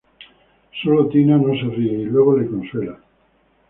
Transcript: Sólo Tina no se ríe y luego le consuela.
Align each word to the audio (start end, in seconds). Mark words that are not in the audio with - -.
Sólo 0.81 1.09
Tina 1.09 1.37
no 1.37 1.53
se 1.53 1.75
ríe 1.75 1.99
y 1.99 2.05
luego 2.05 2.35
le 2.35 2.47
consuela. 2.47 2.97